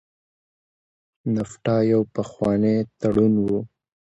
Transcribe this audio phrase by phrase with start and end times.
[1.35, 3.47] نفټا یو پخوانی تړون و.